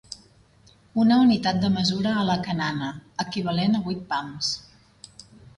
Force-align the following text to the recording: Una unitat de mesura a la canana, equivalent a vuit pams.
Una 1.03 1.17
unitat 1.25 1.59
de 1.65 1.69
mesura 1.75 2.15
a 2.21 2.25
la 2.29 2.37
canana, 2.49 2.89
equivalent 3.27 3.81
a 3.81 3.85
vuit 3.91 4.03
pams. 4.15 4.51